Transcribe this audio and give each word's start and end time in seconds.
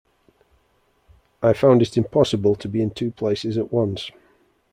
I 1.43 1.53
found 1.53 1.83
it 1.83 1.95
impossible 1.95 2.55
to 2.55 2.67
be 2.67 2.81
in 2.81 2.89
two 2.89 3.11
places 3.11 3.55
at 3.55 3.71
once. 3.71 4.09